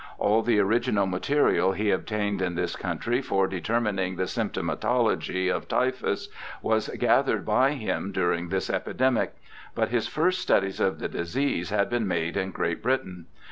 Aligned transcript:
All 0.17 0.41
the 0.41 0.57
original 0.59 1.05
material 1.05 1.73
he 1.73 1.91
obtained 1.91 2.41
m 2.41 2.55
this 2.55 2.75
country 2.75 3.21
for 3.21 3.45
determining 3.45 4.15
the 4.15 4.23
symptomatology 4.23 5.55
of 5.55 5.67
typhus 5.67 6.27
was 6.63 6.89
gathered 6.97 7.45
by 7.45 7.73
him 7.73 8.11
during 8.11 8.49
this 8.49 8.71
epidemic; 8.71 9.35
but 9.75 9.89
his 9.89 10.07
first 10.07 10.41
studies 10.41 10.79
of 10.79 10.97
the 10.97 11.07
disease 11.07 11.69
had 11.69 11.87
been 11.87 12.07
made 12.07 12.35
in 12.35 12.49
Great 12.49 12.81
Britain. 12.81 13.27